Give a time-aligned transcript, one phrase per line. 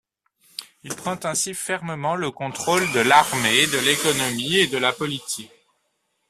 [0.81, 5.51] Il prend ainsi fermement le contrôle de l'armée, de l'économie et de la politique.